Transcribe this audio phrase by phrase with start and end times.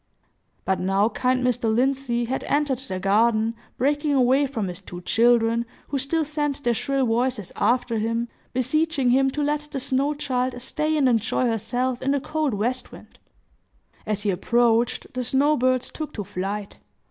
[0.65, 1.71] But now kind Mr.
[1.71, 6.73] Lindsey had entered the garden, breaking away from his two children, who still sent their
[6.73, 12.01] shrill voices after him, beseeching him to let the snow child stay and enjoy herself
[12.01, 13.19] in the cold west wind.
[14.07, 16.77] As he approached, the snow birds took to flight.